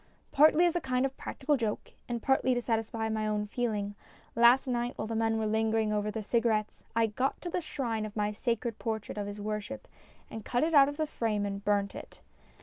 [0.31, 3.93] Partly as a kind of practical joke, and partly to satisfy my own feeling,
[4.35, 7.61] last night, while the men were still lingering over the cigarettes, I got to the
[7.61, 9.87] shrine of my sacred portrait of his worship,
[10.27, 12.19] and cut it out of the frame and burnt it.